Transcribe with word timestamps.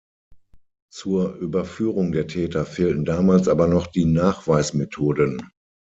Zur 0.91 1.35
Überführung 1.35 2.11
der 2.11 2.25
Täter 2.25 2.65
fehlten 2.65 3.05
damals 3.05 3.47
aber 3.47 3.67
noch 3.67 3.85
die 3.85 4.05
Nachweismethoden. 4.05 5.51